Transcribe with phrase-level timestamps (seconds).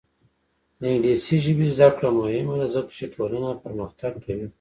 [0.79, 4.47] د انګلیسي ژبې زده کړه مهمه ده ځکه چې ټولنه پرمختګ کوي.